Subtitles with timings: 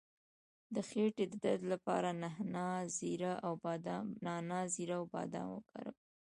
[0.75, 2.79] د خیټې د درد لپاره نعناع،
[4.75, 5.97] زیره او بادیان وکاروئ